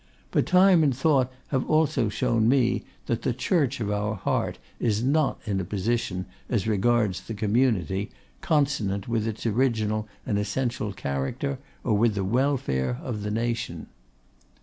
[0.31, 5.03] But time and thought have also shown me that the Church of our heart is
[5.03, 8.09] not in a position, as regards the community,
[8.41, 13.85] consonant with its original and essential character, or with the welfare of the nation.